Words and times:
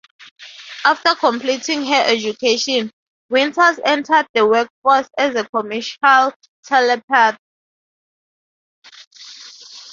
After 0.83 1.13
completing 1.13 1.85
her 1.85 2.03
education, 2.07 2.89
Winters 3.29 3.79
entered 3.85 4.25
the 4.33 4.47
workforce 4.47 5.07
as 5.15 5.35
a 5.35 5.47
commercial 5.47 6.33
telepath. 6.65 7.37